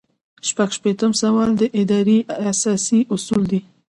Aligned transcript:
شپږ 0.47 0.69
شپیتم 0.77 1.11
سوال 1.21 1.49
د 1.57 1.63
ادارې 1.81 2.17
اساسي 2.51 2.99
اصول 3.13 3.43
دي. 3.51 3.59